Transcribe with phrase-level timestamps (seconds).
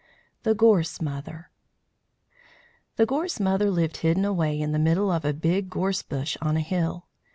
[0.41, 1.51] THE GORSE MOTHER
[2.95, 6.57] The Gorse Mother lived hidden away in the middle of a big gorse bush on
[6.57, 7.05] a hill.